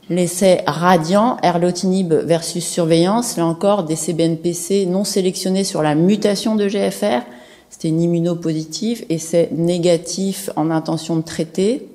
L'essai 0.08 0.62
radiant, 0.66 1.36
erlotinib 1.44 2.12
versus 2.12 2.66
surveillance, 2.66 3.36
là 3.36 3.46
encore 3.46 3.84
des 3.84 3.94
CBNPC 3.94 4.86
non 4.86 5.04
sélectionnés 5.04 5.62
sur 5.62 5.80
la 5.80 5.94
mutation 5.94 6.56
de 6.56 6.66
GFR, 6.66 7.22
c'était 7.70 7.86
une 7.86 8.02
immunopositive, 8.02 9.04
essai 9.10 9.48
négatif 9.52 10.50
en 10.56 10.72
intention 10.72 11.14
de 11.14 11.22
traiter. 11.22 11.86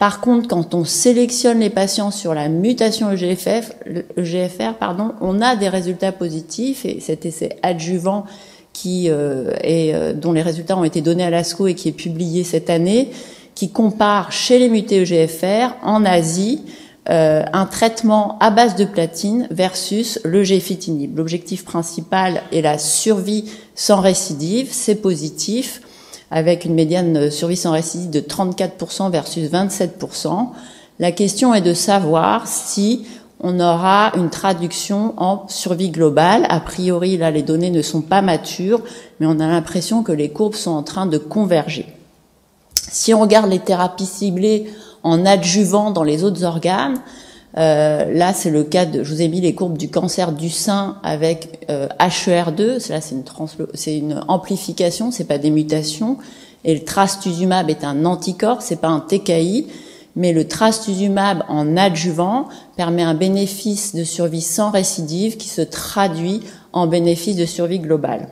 Par 0.00 0.22
contre, 0.22 0.48
quand 0.48 0.74
on 0.74 0.86
sélectionne 0.86 1.60
les 1.60 1.68
patients 1.68 2.10
sur 2.10 2.32
la 2.32 2.48
mutation 2.48 3.12
EGFF, 3.12 3.72
EGFR, 4.16 4.72
on 5.20 5.42
a 5.42 5.56
des 5.56 5.68
résultats 5.68 6.10
positifs 6.10 6.86
et 6.86 7.00
cet 7.00 7.26
essai 7.26 7.58
adjuvant 7.62 8.24
euh, 8.86 9.52
euh, 9.62 10.14
dont 10.14 10.32
les 10.32 10.40
résultats 10.40 10.78
ont 10.78 10.84
été 10.84 11.02
donnés 11.02 11.24
à 11.24 11.28
l'ASCO 11.28 11.66
et 11.66 11.74
qui 11.74 11.90
est 11.90 11.92
publié 11.92 12.44
cette 12.44 12.70
année, 12.70 13.10
qui 13.54 13.72
compare 13.72 14.32
chez 14.32 14.58
les 14.58 14.70
mutés 14.70 15.02
EGFR 15.02 15.74
en 15.82 16.06
Asie 16.06 16.62
euh, 17.10 17.42
un 17.52 17.66
traitement 17.66 18.38
à 18.40 18.50
base 18.50 18.76
de 18.76 18.86
platine 18.86 19.48
versus 19.50 20.18
le 20.24 20.44
gefitinib. 20.44 21.18
L'objectif 21.18 21.66
principal 21.66 22.40
est 22.52 22.62
la 22.62 22.78
survie 22.78 23.50
sans 23.74 24.00
récidive, 24.00 24.68
c'est 24.70 24.94
positif 24.94 25.82
avec 26.30 26.64
une 26.64 26.74
médiane 26.74 27.30
survie 27.30 27.56
sans 27.56 27.72
récidive 27.72 28.10
de 28.10 28.20
34% 28.20 29.10
versus 29.10 29.50
27%. 29.50 30.48
La 30.98 31.12
question 31.12 31.54
est 31.54 31.60
de 31.60 31.74
savoir 31.74 32.46
si 32.46 33.06
on 33.40 33.58
aura 33.58 34.12
une 34.16 34.30
traduction 34.30 35.14
en 35.16 35.48
survie 35.48 35.90
globale. 35.90 36.46
A 36.50 36.60
priori, 36.60 37.16
là, 37.16 37.30
les 37.30 37.42
données 37.42 37.70
ne 37.70 37.82
sont 37.82 38.02
pas 38.02 38.22
matures, 38.22 38.82
mais 39.18 39.26
on 39.26 39.40
a 39.40 39.46
l'impression 39.46 40.02
que 40.02 40.12
les 40.12 40.28
courbes 40.28 40.54
sont 40.54 40.72
en 40.72 40.82
train 40.82 41.06
de 41.06 41.18
converger. 41.18 41.86
Si 42.74 43.14
on 43.14 43.20
regarde 43.20 43.50
les 43.50 43.58
thérapies 43.58 44.06
ciblées 44.06 44.70
en 45.02 45.24
adjuvant 45.24 45.90
dans 45.90 46.02
les 46.02 46.22
autres 46.22 46.44
organes, 46.44 47.00
euh, 47.56 48.12
là, 48.12 48.32
c'est 48.32 48.50
le 48.50 48.62
cas 48.62 48.86
de. 48.86 49.02
Je 49.02 49.12
vous 49.12 49.22
ai 49.22 49.28
mis 49.28 49.40
les 49.40 49.54
courbes 49.54 49.76
du 49.76 49.90
cancer 49.90 50.32
du 50.32 50.50
sein 50.50 50.98
avec 51.02 51.66
euh, 51.68 51.88
HER2. 51.98 52.90
Là, 52.90 53.00
c'est 53.00 53.14
une, 53.14 53.24
c'est 53.74 53.96
une 53.96 54.24
amplification, 54.28 55.10
c'est 55.10 55.24
pas 55.24 55.38
des 55.38 55.50
mutations. 55.50 56.18
Et 56.64 56.74
le 56.74 56.84
trastuzumab 56.84 57.70
est 57.70 57.84
un 57.84 58.04
anticorps, 58.04 58.62
c'est 58.62 58.80
pas 58.80 58.88
un 58.88 59.00
TKI, 59.00 59.66
mais 60.14 60.32
le 60.32 60.46
trastuzumab 60.46 61.42
en 61.48 61.76
adjuvant 61.76 62.48
permet 62.76 63.02
un 63.02 63.14
bénéfice 63.14 63.94
de 63.94 64.04
survie 64.04 64.42
sans 64.42 64.70
récidive 64.70 65.36
qui 65.36 65.48
se 65.48 65.62
traduit 65.62 66.40
en 66.72 66.86
bénéfice 66.86 67.36
de 67.36 67.46
survie 67.46 67.78
globale. 67.78 68.28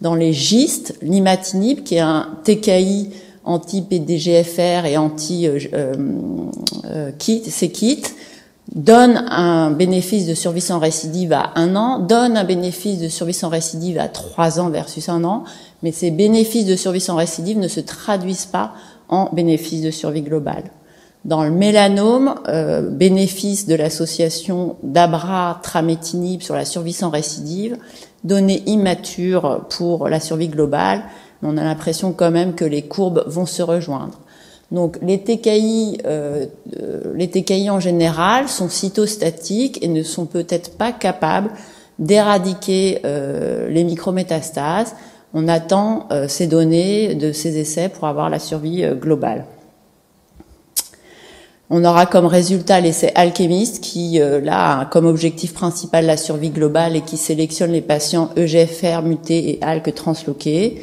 Dans 0.00 0.14
les 0.14 0.32
gistes, 0.32 0.94
l'imatinib, 1.02 1.82
qui 1.82 1.96
est 1.96 2.00
un 2.00 2.28
TKI 2.44 3.10
anti-PDGFR 3.46 4.86
et 4.86 4.96
anti-KIT, 4.96 5.74
euh, 5.74 5.94
euh, 6.84 7.10
kit, 7.16 8.02
donne 8.74 9.24
un 9.30 9.70
bénéfice 9.70 10.26
de 10.26 10.34
survie 10.34 10.60
sans 10.60 10.78
récidive 10.78 11.32
à 11.32 11.52
un 11.54 11.76
an, 11.76 12.00
donne 12.00 12.36
un 12.36 12.44
bénéfice 12.44 12.98
de 12.98 13.08
survie 13.08 13.32
sans 13.32 13.48
récidive 13.48 13.98
à 13.98 14.08
trois 14.08 14.58
ans 14.60 14.70
versus 14.70 15.08
un 15.08 15.24
an, 15.24 15.44
mais 15.82 15.92
ces 15.92 16.10
bénéfices 16.10 16.66
de 16.66 16.76
survie 16.76 17.00
sans 17.00 17.16
récidive 17.16 17.58
ne 17.58 17.68
se 17.68 17.80
traduisent 17.80 18.46
pas 18.46 18.72
en 19.08 19.30
bénéfice 19.32 19.82
de 19.82 19.90
survie 19.90 20.22
globale. 20.22 20.64
Dans 21.24 21.42
le 21.42 21.50
mélanome, 21.50 22.36
euh, 22.48 22.88
bénéfice 22.88 23.66
de 23.66 23.74
l'association 23.74 24.76
d'abra-trametinib 24.82 26.40
sur 26.40 26.54
la 26.54 26.64
survie 26.64 26.92
sans 26.92 27.10
récidive, 27.10 27.78
données 28.24 28.62
immatures 28.66 29.66
pour 29.70 30.08
la 30.08 30.20
survie 30.20 30.48
globale, 30.48 31.02
on 31.46 31.56
a 31.56 31.64
l'impression 31.64 32.12
quand 32.12 32.30
même 32.30 32.54
que 32.54 32.64
les 32.64 32.82
courbes 32.82 33.24
vont 33.26 33.46
se 33.46 33.62
rejoindre. 33.62 34.18
Donc 34.72 34.98
les 35.00 35.18
TKI, 35.18 35.98
euh, 36.04 36.46
euh, 36.80 37.12
les 37.14 37.30
TKI 37.30 37.70
en 37.70 37.78
général 37.78 38.48
sont 38.48 38.68
cytostatiques 38.68 39.82
et 39.82 39.88
ne 39.88 40.02
sont 40.02 40.26
peut-être 40.26 40.76
pas 40.76 40.92
capables 40.92 41.50
d'éradiquer 41.98 43.00
euh, 43.04 43.68
les 43.68 43.84
micrométastases. 43.84 44.94
On 45.34 45.48
attend 45.48 46.08
ces 46.28 46.46
données 46.46 47.14
de 47.14 47.30
ces 47.30 47.58
essais 47.58 47.90
pour 47.90 48.06
avoir 48.06 48.30
la 48.30 48.38
survie 48.38 48.86
globale. 48.98 49.44
On 51.68 51.84
aura 51.84 52.06
comme 52.06 52.24
résultat 52.24 52.80
l'essai 52.80 53.12
alchimiste 53.14 53.82
qui, 53.82 54.18
là, 54.18 54.80
a 54.80 54.84
comme 54.86 55.04
objectif 55.04 55.52
principal 55.52 56.06
la 56.06 56.16
survie 56.16 56.50
globale 56.50 56.96
et 56.96 57.02
qui 57.02 57.18
sélectionne 57.18 57.72
les 57.72 57.82
patients 57.82 58.30
EGFR 58.36 59.02
mutés 59.02 59.50
et 59.50 59.58
ALK 59.62 59.94
transloqués. 59.94 60.82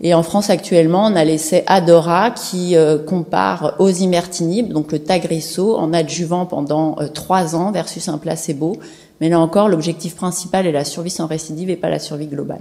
Et 0.00 0.12
en 0.12 0.22
France 0.22 0.50
actuellement, 0.50 1.06
on 1.06 1.16
a 1.16 1.24
l'essai 1.24 1.64
Adora 1.66 2.30
qui 2.30 2.76
euh, 2.76 2.98
compare 2.98 3.74
osimertinib, 3.78 4.70
donc 4.72 4.92
le 4.92 4.98
Tagrisso, 4.98 5.74
en 5.76 5.92
adjuvant 5.94 6.44
pendant 6.44 6.96
euh, 7.00 7.08
trois 7.08 7.56
ans 7.56 7.72
versus 7.72 8.08
un 8.08 8.18
placebo. 8.18 8.76
Mais 9.20 9.30
là 9.30 9.40
encore, 9.40 9.68
l'objectif 9.68 10.14
principal 10.14 10.66
est 10.66 10.72
la 10.72 10.84
survie 10.84 11.10
sans 11.10 11.26
récidive 11.26 11.70
et 11.70 11.76
pas 11.76 11.88
la 11.88 11.98
survie 11.98 12.26
globale. 12.26 12.60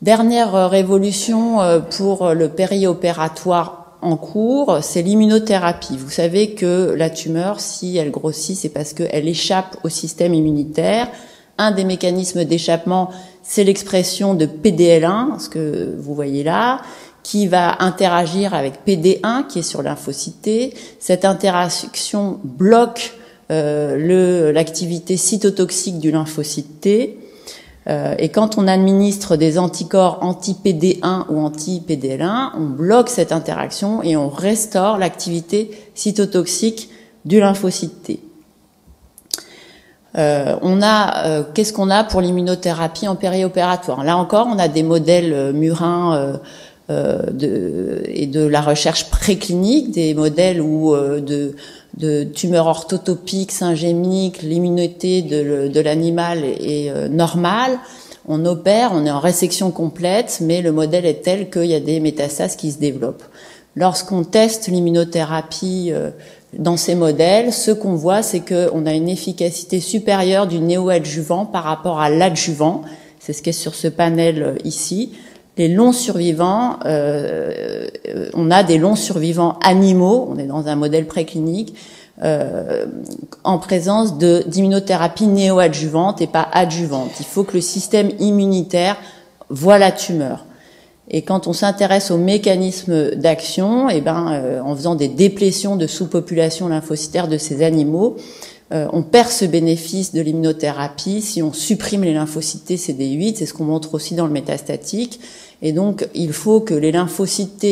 Dernière 0.00 0.54
euh, 0.54 0.68
révolution 0.68 1.58
pour 1.90 2.34
le 2.34 2.48
périopératoire 2.48 3.96
en 4.00 4.16
cours, 4.16 4.78
c'est 4.80 5.02
l'immunothérapie. 5.02 5.96
Vous 5.96 6.10
savez 6.10 6.54
que 6.54 6.94
la 6.96 7.10
tumeur, 7.10 7.60
si 7.60 7.96
elle 7.96 8.10
grossit, 8.10 8.56
c'est 8.56 8.68
parce 8.68 8.94
qu'elle 8.94 9.28
échappe 9.28 9.76
au 9.84 9.88
système 9.88 10.34
immunitaire. 10.34 11.08
Un 11.58 11.70
des 11.72 11.84
mécanismes 11.84 12.44
d'échappement, 12.44 13.10
c'est 13.42 13.64
l'expression 13.64 14.34
de 14.34 14.46
PDL1, 14.46 15.38
ce 15.38 15.48
que 15.48 15.94
vous 15.98 16.14
voyez 16.14 16.42
là, 16.42 16.80
qui 17.22 17.46
va 17.46 17.82
interagir 17.82 18.54
avec 18.54 18.86
PD1 18.86 19.46
qui 19.46 19.60
est 19.60 19.62
sur 19.62 19.82
lymphocyte 19.82 20.74
Cette 20.98 21.24
interaction 21.24 22.40
bloque 22.44 23.14
euh, 23.50 24.52
l'activité 24.52 25.16
cytotoxique 25.16 25.98
du 25.98 26.10
lymphocyte 26.10 26.80
T. 26.80 27.18
Euh, 27.88 28.14
et 28.18 28.28
quand 28.28 28.56
on 28.56 28.68
administre 28.68 29.36
des 29.36 29.58
anticorps 29.58 30.18
anti-PD1 30.22 31.26
ou 31.28 31.40
anti-PDL1, 31.40 32.50
on 32.56 32.66
bloque 32.66 33.08
cette 33.08 33.32
interaction 33.32 34.02
et 34.02 34.16
on 34.16 34.28
restaure 34.28 34.98
l'activité 34.98 35.70
cytotoxique 35.94 36.90
du 37.24 37.40
lymphocyte 37.40 38.02
T. 38.02 38.20
Euh, 40.18 40.56
on 40.60 40.82
a, 40.82 41.26
euh, 41.26 41.42
qu'est-ce 41.54 41.72
qu'on 41.72 41.90
a 41.90 42.04
pour 42.04 42.20
l'immunothérapie 42.20 43.08
en 43.08 43.16
périopératoire? 43.16 44.04
Là 44.04 44.16
encore, 44.16 44.46
on 44.46 44.58
a 44.58 44.68
des 44.68 44.82
modèles 44.82 45.32
euh, 45.32 45.52
murins 45.52 46.38
de, 46.90 48.02
et 48.06 48.26
de 48.26 48.44
la 48.44 48.60
recherche 48.60 49.08
préclinique, 49.08 49.92
des 49.92 50.12
modèles 50.12 50.60
où 50.60 50.94
de, 50.94 51.56
de 51.96 52.24
tumeurs 52.24 52.66
orthotopiques, 52.66 53.50
syngémiques, 53.50 54.42
l'immunité 54.42 55.22
de, 55.22 55.68
de 55.68 55.80
l'animal 55.80 56.44
est, 56.44 56.92
normale. 57.08 57.78
On 58.28 58.44
opère, 58.44 58.90
on 58.92 59.06
est 59.06 59.10
en 59.10 59.20
résection 59.20 59.70
complète, 59.70 60.40
mais 60.42 60.60
le 60.60 60.70
modèle 60.70 61.06
est 61.06 61.22
tel 61.22 61.48
qu'il 61.48 61.64
y 61.64 61.74
a 61.74 61.80
des 61.80 61.98
métastases 61.98 62.56
qui 62.56 62.72
se 62.72 62.78
développent. 62.78 63.24
Lorsqu'on 63.74 64.22
teste 64.22 64.68
l'immunothérapie 64.68 65.92
dans 66.58 66.76
ces 66.76 66.94
modèles, 66.94 67.52
ce 67.52 67.70
qu'on 67.70 67.94
voit, 67.94 68.22
c'est 68.22 68.40
qu'on 68.40 68.84
a 68.86 68.92
une 68.92 69.08
efficacité 69.08 69.80
supérieure 69.80 70.46
du 70.46 70.58
néoadjuvant 70.58 71.46
par 71.46 71.64
rapport 71.64 72.00
à 72.00 72.10
l'adjuvant. 72.10 72.82
C'est 73.20 73.32
ce 73.32 73.42
qui 73.42 73.50
est 73.50 73.54
sur 73.54 73.74
ce 73.74 73.88
panel 73.88 74.42
euh, 74.42 74.54
ici. 74.64 75.12
Les 75.56 75.68
longs 75.68 75.92
survivants, 75.92 76.78
euh, 76.86 77.86
on 78.34 78.50
a 78.50 78.62
des 78.62 78.78
longs 78.78 78.96
survivants 78.96 79.58
animaux, 79.62 80.28
on 80.30 80.38
est 80.38 80.46
dans 80.46 80.66
un 80.66 80.76
modèle 80.76 81.06
préclinique, 81.06 81.74
euh, 82.22 82.86
en 83.44 83.58
présence 83.58 84.16
d'immunothérapie 84.16 85.26
néoadjuvante 85.26 86.22
et 86.22 86.26
pas 86.26 86.48
adjuvante. 86.52 87.10
Il 87.20 87.26
faut 87.26 87.44
que 87.44 87.54
le 87.54 87.60
système 87.60 88.10
immunitaire 88.18 88.96
voit 89.50 89.78
la 89.78 89.92
tumeur. 89.92 90.46
Et 91.12 91.20
quand 91.22 91.46
on 91.46 91.52
s'intéresse 91.52 92.10
aux 92.10 92.16
mécanismes 92.16 93.14
d'action, 93.14 93.90
eh 93.90 94.00
ben, 94.00 94.32
euh, 94.32 94.60
en 94.62 94.74
faisant 94.74 94.94
des 94.94 95.08
déplétions 95.08 95.76
de 95.76 95.86
sous-population 95.86 96.68
lymphocytaire 96.68 97.28
de 97.28 97.36
ces 97.36 97.62
animaux, 97.62 98.16
euh, 98.72 98.86
on 98.94 99.02
perd 99.02 99.28
ce 99.28 99.44
bénéfice 99.44 100.14
de 100.14 100.22
l'immunothérapie 100.22 101.20
si 101.20 101.42
on 101.42 101.52
supprime 101.52 102.04
les 102.04 102.14
lymphocytes 102.14 102.70
CD8, 102.70 103.36
c'est 103.36 103.44
ce 103.44 103.52
qu'on 103.52 103.64
montre 103.64 103.92
aussi 103.94 104.14
dans 104.14 104.26
le 104.26 104.32
métastatique. 104.32 105.20
Et 105.60 105.72
donc, 105.72 106.08
il 106.14 106.32
faut 106.32 106.60
que 106.60 106.72
les 106.72 106.90
lymphocytes 106.90 107.66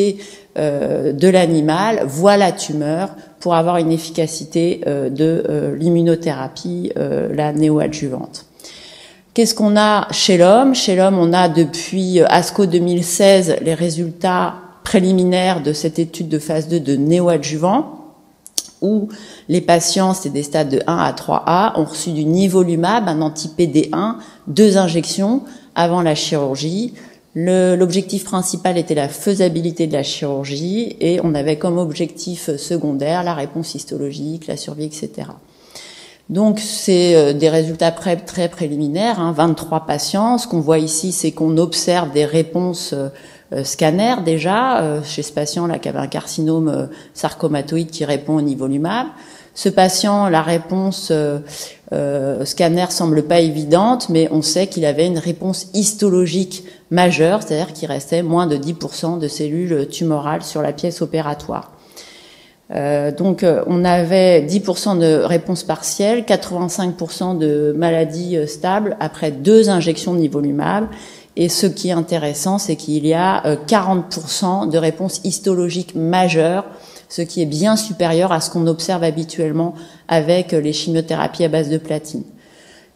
euh, 0.58 1.12
de 1.14 1.28
l'animal 1.28 2.04
voient 2.06 2.36
la 2.36 2.52
tumeur 2.52 3.16
pour 3.40 3.54
avoir 3.54 3.78
une 3.78 3.90
efficacité 3.90 4.82
de 4.86 5.74
l'immunothérapie, 5.78 6.92
la 6.94 7.54
néoadjuvante. 7.54 8.49
Qu'est-ce 9.40 9.54
qu'on 9.54 9.74
a 9.74 10.06
chez 10.12 10.36
l'homme? 10.36 10.74
Chez 10.74 10.94
l'homme, 10.94 11.18
on 11.18 11.32
a 11.32 11.48
depuis 11.48 12.20
euh, 12.20 12.26
ASCO 12.28 12.66
2016 12.66 13.56
les 13.62 13.72
résultats 13.72 14.56
préliminaires 14.84 15.62
de 15.62 15.72
cette 15.72 15.98
étude 15.98 16.28
de 16.28 16.38
phase 16.38 16.68
2 16.68 16.78
de 16.78 16.96
néoadjuvant, 16.96 18.04
où 18.82 19.08
les 19.48 19.62
patients, 19.62 20.12
c'est 20.12 20.28
des 20.28 20.42
stades 20.42 20.68
de 20.68 20.82
1 20.86 20.94
à 20.94 21.12
3A, 21.12 21.80
ont 21.80 21.86
reçu 21.86 22.10
du 22.10 22.26
nivolumab, 22.26 23.08
un 23.08 23.22
anti-PD1, 23.22 24.16
deux 24.46 24.76
injections 24.76 25.44
avant 25.74 26.02
la 26.02 26.14
chirurgie. 26.14 26.92
L'objectif 27.34 28.24
principal 28.24 28.76
était 28.76 28.94
la 28.94 29.08
faisabilité 29.08 29.86
de 29.86 29.94
la 29.94 30.02
chirurgie 30.02 30.96
et 31.00 31.18
on 31.24 31.34
avait 31.34 31.56
comme 31.56 31.78
objectif 31.78 32.54
secondaire 32.58 33.22
la 33.22 33.32
réponse 33.32 33.74
histologique, 33.74 34.48
la 34.48 34.58
survie, 34.58 34.84
etc. 34.84 35.28
Donc 36.30 36.60
c'est 36.60 37.14
euh, 37.14 37.34
des 37.34 37.50
résultats 37.50 37.90
très 37.90 38.48
préliminaires, 38.48 39.20
hein, 39.20 39.32
23 39.32 39.80
patients. 39.80 40.38
Ce 40.38 40.48
qu'on 40.48 40.60
voit 40.60 40.78
ici, 40.78 41.12
c'est 41.12 41.32
qu'on 41.32 41.58
observe 41.58 42.12
des 42.12 42.24
réponses 42.24 42.94
euh, 42.94 43.10
euh, 43.52 44.20
déjà 44.24 45.02
chez 45.02 45.22
ce 45.22 45.32
patient 45.32 45.66
là 45.66 45.80
qui 45.80 45.88
avait 45.88 45.98
un 45.98 46.06
carcinome 46.06 46.88
sarcomatoïde 47.14 47.90
qui 47.90 48.04
répond 48.04 48.36
au 48.36 48.42
niveau 48.42 48.68
lumab. 48.68 49.08
Ce 49.54 49.68
patient, 49.68 50.28
la 50.28 50.42
réponse 50.42 51.08
euh, 51.10 51.40
euh, 51.92 52.44
scanner 52.44 52.86
semble 52.90 53.24
pas 53.24 53.40
évidente, 53.40 54.08
mais 54.08 54.28
on 54.30 54.42
sait 54.42 54.68
qu'il 54.68 54.84
avait 54.84 55.06
une 55.06 55.18
réponse 55.18 55.68
histologique 55.74 56.64
majeure, 56.90 57.42
c'est-à-dire 57.42 57.72
qu'il 57.72 57.88
restait 57.88 58.22
moins 58.22 58.46
de 58.46 58.56
10% 58.56 59.18
de 59.18 59.28
cellules 59.28 59.88
tumorales 59.88 60.42
sur 60.42 60.62
la 60.62 60.72
pièce 60.72 61.02
opératoire. 61.02 61.72
Euh, 62.72 63.10
donc 63.10 63.44
on 63.66 63.84
avait 63.84 64.42
10% 64.42 64.98
de 64.98 65.22
réponse 65.22 65.64
partielle, 65.64 66.22
85% 66.22 67.36
de 67.36 67.74
maladies 67.76 68.38
stables 68.46 68.96
après 69.00 69.30
deux 69.30 69.68
injections 69.70 70.14
de 70.14 70.20
nivolumab. 70.20 70.86
Et 71.36 71.48
ce 71.48 71.66
qui 71.66 71.88
est 71.88 71.92
intéressant, 71.92 72.58
c'est 72.58 72.76
qu'il 72.76 73.06
y 73.06 73.14
a 73.14 73.56
40% 73.66 74.68
de 74.68 74.78
réponse 74.78 75.20
histologique 75.24 75.94
majeure 75.94 76.64
ce 77.10 77.22
qui 77.22 77.42
est 77.42 77.46
bien 77.46 77.76
supérieur 77.76 78.32
à 78.32 78.40
ce 78.40 78.50
qu'on 78.50 78.66
observe 78.66 79.02
habituellement 79.02 79.74
avec 80.08 80.52
les 80.52 80.72
chimiothérapies 80.72 81.44
à 81.44 81.48
base 81.48 81.68
de 81.68 81.76
platine. 81.76 82.22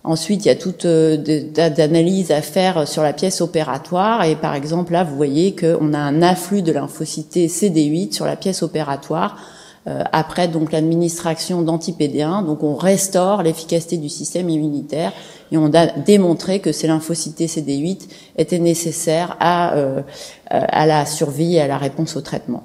Ensuite, 0.04 0.44
il 0.44 0.48
y 0.48 0.50
a 0.50 0.54
toute 0.54 0.84
euh, 0.84 1.16
d'analyses 1.16 2.30
à 2.30 2.42
faire 2.42 2.86
sur 2.86 3.02
la 3.02 3.12
pièce 3.12 3.40
opératoire 3.40 4.24
et 4.24 4.36
par 4.36 4.54
exemple 4.54 4.92
là, 4.92 5.02
vous 5.02 5.16
voyez 5.16 5.56
qu'on 5.56 5.94
a 5.94 5.98
un 5.98 6.22
afflux 6.22 6.62
de 6.62 6.72
lymphocytes 6.72 7.36
CD8 7.36 8.12
sur 8.12 8.26
la 8.26 8.36
pièce 8.36 8.62
opératoire 8.62 9.36
euh, 9.36 9.63
après 9.86 10.48
donc 10.48 10.72
l'administration 10.72 11.62
d'anti-PD1. 11.62 12.46
Donc 12.46 12.62
on 12.62 12.74
restaure 12.74 13.42
l'efficacité 13.42 13.96
du 13.96 14.08
système 14.08 14.48
immunitaire 14.48 15.12
et 15.52 15.58
on 15.58 15.72
a 15.74 15.86
démontré 15.86 16.60
que 16.60 16.72
ces 16.72 16.86
lymphocytes 16.86 17.40
CD8 17.40 18.08
étaient 18.36 18.58
nécessaires 18.58 19.36
à, 19.40 19.74
euh, 19.74 20.02
à 20.48 20.86
la 20.86 21.06
survie 21.06 21.56
et 21.56 21.60
à 21.60 21.68
la 21.68 21.78
réponse 21.78 22.16
au 22.16 22.22
traitement. 22.22 22.64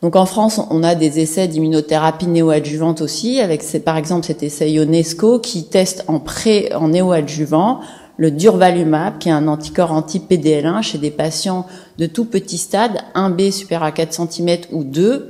Donc 0.00 0.14
en 0.14 0.26
France, 0.26 0.60
on 0.70 0.84
a 0.84 0.94
des 0.94 1.18
essais 1.18 1.48
d'immunothérapie 1.48 2.28
néoadjuvante 2.28 3.00
aussi, 3.00 3.40
avec 3.40 3.64
par 3.84 3.96
exemple 3.96 4.26
cet 4.26 4.44
essai 4.44 4.72
UNESCO 4.72 5.40
qui 5.40 5.64
teste 5.64 6.04
en 6.06 6.20
pré, 6.20 6.72
en 6.74 6.88
néoadjuvant 6.88 7.80
le 8.18 8.30
durvalumab, 8.30 9.18
qui 9.18 9.30
est 9.30 9.32
un 9.32 9.48
anticorps 9.48 9.92
anti-PDL1 9.92 10.82
chez 10.82 10.98
des 10.98 11.10
patients 11.10 11.66
de 11.96 12.06
tout 12.06 12.24
petit 12.26 12.58
stade, 12.58 12.98
1B 13.14 13.50
supérieur 13.52 13.84
à 13.84 13.92
4 13.92 14.12
cm 14.12 14.58
ou 14.72 14.84
2. 14.84 15.28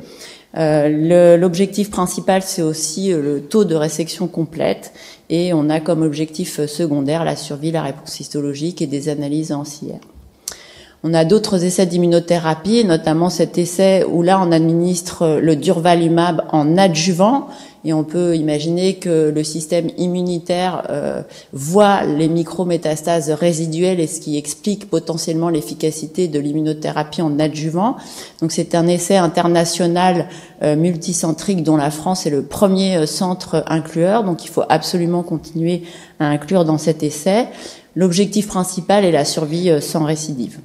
Euh, 0.57 1.37
L'objectif 1.37 1.91
principal, 1.91 2.43
c'est 2.43 2.63
aussi 2.63 3.13
euh, 3.13 3.23
le 3.23 3.43
taux 3.43 3.65
de 3.65 3.75
résection 3.75 4.27
complète, 4.27 4.93
et 5.29 5.53
on 5.53 5.69
a 5.69 5.79
comme 5.79 6.03
objectif 6.03 6.65
secondaire 6.67 7.25
la 7.25 7.37
survie, 7.37 7.71
la 7.71 7.83
réponse 7.83 8.19
histologique 8.19 8.81
et 8.81 8.87
des 8.87 9.11
analyses 9.11 9.53
anciennes. 9.53 10.01
On 11.05 11.15
a 11.15 11.25
d'autres 11.25 11.65
essais 11.65 11.87
d'immunothérapie, 11.87 12.85
notamment 12.85 13.31
cet 13.31 13.57
essai 13.57 14.05
où 14.05 14.23
là 14.23 14.41
on 14.45 14.51
administre 14.51 15.39
le 15.41 15.55
durvalumab 15.55 16.45
en 16.51 16.77
adjuvant 16.77 17.47
et 17.85 17.93
on 17.93 18.03
peut 18.03 18.35
imaginer 18.35 18.95
que 18.95 19.31
le 19.33 19.45
système 19.45 19.91
immunitaire 19.97 20.83
euh, 20.91 21.23
voit 21.53 22.03
les 22.05 22.29
micrométastases 22.29 23.31
résiduelles 23.31 24.01
et 24.01 24.09
ce 24.09 24.21
qui 24.21 24.37
explique 24.37 24.91
potentiellement 24.91 25.51
l'efficacité 25.51 26.27
de 26.27 26.41
l'immunothérapie 26.41 27.23
en 27.23 27.39
adjuvant. 27.39 27.97
Donc 28.41 28.51
c'est 28.51 28.75
un 28.75 28.89
essai 28.89 29.17
international 29.17 30.29
euh, 30.65 30.75
multicentrique 30.75 31.63
dont 31.63 31.77
la 31.77 31.93
France 31.93 32.27
est 32.27 32.31
le 32.31 32.43
premier 32.43 32.97
euh, 32.97 33.07
centre 33.07 33.63
inclueur, 33.69 34.25
donc 34.25 34.45
il 34.45 34.49
faut 34.49 34.65
absolument 34.69 35.23
continuer 35.23 35.85
à 36.19 36.27
inclure 36.27 36.65
dans 36.65 36.79
cet 36.79 37.05
essai. 37.05 37.47
L'objectif 37.95 38.49
principal 38.49 39.05
est 39.05 39.13
la 39.13 39.25
survie 39.25 39.71
sans 39.81 40.05
récidive. 40.05 40.59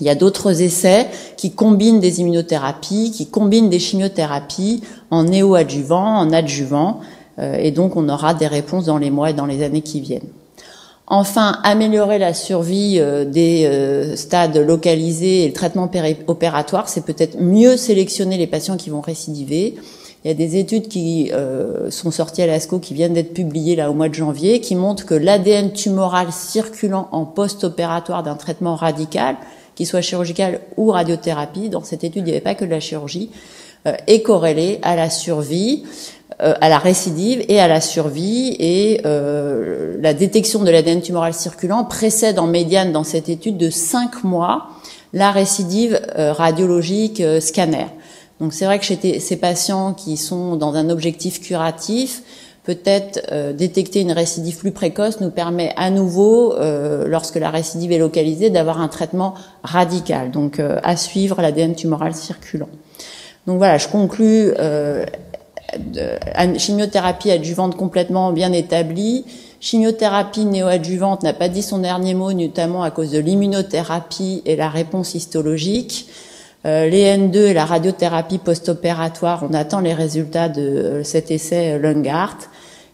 Il 0.00 0.06
y 0.06 0.10
a 0.10 0.14
d'autres 0.14 0.60
essais 0.62 1.06
qui 1.36 1.52
combinent 1.52 2.00
des 2.00 2.20
immunothérapies, 2.20 3.12
qui 3.12 3.26
combinent 3.26 3.70
des 3.70 3.78
chimiothérapies 3.78 4.82
en 5.10 5.24
néoadjuvant, 5.24 6.18
en 6.18 6.32
adjuvant, 6.32 7.00
euh, 7.38 7.56
et 7.56 7.70
donc 7.70 7.96
on 7.96 8.08
aura 8.08 8.34
des 8.34 8.46
réponses 8.46 8.86
dans 8.86 8.98
les 8.98 9.10
mois 9.10 9.30
et 9.30 9.34
dans 9.34 9.46
les 9.46 9.62
années 9.62 9.82
qui 9.82 10.00
viennent. 10.00 10.28
Enfin, 11.06 11.58
améliorer 11.62 12.18
la 12.18 12.32
survie 12.32 12.96
euh, 12.98 13.24
des 13.24 13.66
euh, 13.66 14.16
stades 14.16 14.56
localisés 14.56 15.44
et 15.44 15.48
le 15.48 15.52
traitement 15.52 15.88
opératoire, 16.26 16.88
c'est 16.88 17.04
peut-être 17.04 17.40
mieux 17.40 17.76
sélectionner 17.76 18.36
les 18.36 18.46
patients 18.46 18.76
qui 18.76 18.90
vont 18.90 19.02
récidiver. 19.02 19.76
Il 20.24 20.28
y 20.28 20.30
a 20.30 20.34
des 20.34 20.56
études 20.56 20.88
qui 20.88 21.30
sont 21.90 22.10
sorties 22.10 22.40
à 22.40 22.46
l'ASCO 22.46 22.78
qui 22.78 22.94
viennent 22.94 23.12
d'être 23.12 23.34
publiées 23.34 23.76
là 23.76 23.90
au 23.90 23.92
mois 23.92 24.08
de 24.08 24.14
janvier, 24.14 24.62
qui 24.62 24.74
montrent 24.74 25.04
que 25.04 25.12
l'ADN 25.12 25.72
tumoral 25.72 26.32
circulant 26.32 27.08
en 27.12 27.26
post-opératoire 27.26 28.22
d'un 28.22 28.34
traitement 28.34 28.74
radical 28.74 29.36
qu'il 29.74 29.86
soit 29.86 30.00
chirurgical 30.00 30.60
ou 30.76 30.90
radiothérapie, 30.90 31.68
dans 31.68 31.82
cette 31.82 32.04
étude, 32.04 32.22
il 32.22 32.24
n'y 32.24 32.30
avait 32.32 32.40
pas 32.40 32.54
que 32.54 32.64
de 32.64 32.70
la 32.70 32.80
chirurgie, 32.80 33.30
euh, 33.86 33.94
est 34.06 34.22
corrélé 34.22 34.78
à 34.82 34.96
la 34.96 35.10
survie, 35.10 35.84
euh, 36.40 36.54
à 36.62 36.70
la 36.70 36.78
récidive 36.78 37.44
et 37.48 37.60
à 37.60 37.68
la 37.68 37.82
survie. 37.82 38.56
Et 38.58 39.02
euh, 39.04 39.96
la 40.00 40.14
détection 40.14 40.62
de 40.62 40.70
l'ADN 40.70 41.02
tumoral 41.02 41.34
circulant 41.34 41.84
précède 41.84 42.38
en 42.38 42.46
médiane 42.46 42.92
dans 42.92 43.04
cette 43.04 43.28
étude 43.28 43.58
de 43.58 43.68
5 43.68 44.24
mois 44.24 44.68
la 45.12 45.30
récidive 45.30 46.00
radiologique 46.16 47.22
scanner. 47.40 47.86
Donc 48.40 48.52
c'est 48.52 48.64
vrai 48.64 48.80
que 48.80 48.84
chez 48.84 49.20
ces 49.20 49.36
patients 49.36 49.94
qui 49.94 50.16
sont 50.16 50.56
dans 50.56 50.74
un 50.74 50.90
objectif 50.90 51.40
curatif, 51.40 52.22
peut-être 52.64 53.26
euh, 53.30 53.52
détecter 53.52 54.00
une 54.00 54.12
récidive 54.12 54.56
plus 54.56 54.72
précoce 54.72 55.20
nous 55.20 55.30
permet 55.30 55.72
à 55.76 55.90
nouveau, 55.90 56.54
euh, 56.54 57.06
lorsque 57.06 57.36
la 57.36 57.50
récidive 57.50 57.92
est 57.92 57.98
localisée, 57.98 58.50
d'avoir 58.50 58.80
un 58.80 58.88
traitement 58.88 59.34
radical. 59.62 60.30
Donc 60.30 60.58
euh, 60.58 60.78
à 60.82 60.96
suivre 60.96 61.40
l'ADN 61.40 61.74
tumoral 61.74 62.14
circulant. 62.14 62.68
Donc 63.46 63.58
voilà, 63.58 63.78
je 63.78 63.88
conclus. 63.88 64.52
chimiothérapie 66.56 67.30
adjuvante 67.30 67.76
complètement 67.76 68.32
bien 68.32 68.52
établie. 68.52 69.24
Chimiothérapie 69.60 70.44
néoadjuvante 70.44 71.22
n'a 71.22 71.32
pas 71.32 71.48
dit 71.48 71.62
son 71.62 71.78
dernier 71.78 72.14
mot, 72.14 72.32
notamment 72.32 72.82
à 72.82 72.90
cause 72.90 73.10
de 73.10 73.18
l'immunothérapie 73.18 74.42
et 74.46 74.56
la 74.56 74.68
réponse 74.68 75.14
histologique. 75.14 76.06
Euh, 76.66 76.88
les 76.88 77.04
N2 77.04 77.36
et 77.36 77.54
la 77.54 77.66
radiothérapie 77.66 78.38
post-opératoire, 78.38 79.44
on 79.48 79.52
attend 79.52 79.80
les 79.80 79.92
résultats 79.92 80.48
de 80.48 80.62
euh, 80.62 81.04
cet 81.04 81.30
essai 81.30 81.72
euh, 81.72 81.78
Lungart. 81.78 82.38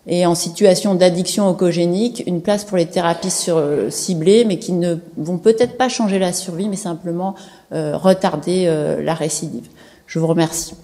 Et 0.07 0.27
en 0.27 0.35
situation 0.35 0.95
d'addiction 0.95 1.47
oncogénique, 1.47 2.23
une 2.27 2.41
place 2.41 2.65
pour 2.65 2.77
les 2.77 2.87
thérapies 2.87 3.31
sur, 3.31 3.63
ciblées, 3.91 4.45
mais 4.45 4.59
qui 4.59 4.73
ne 4.73 4.97
vont 5.17 5.39
peut-être 5.39 5.77
pas 5.77 5.89
changer 5.89 6.19
la 6.19 6.33
survie, 6.33 6.69
mais 6.69 6.77
simplement 6.77 7.35
retarder 7.71 8.65
la 9.03 9.15
récidive. 9.15 9.69
Je 10.07 10.19
vous 10.19 10.27
remercie. 10.27 10.75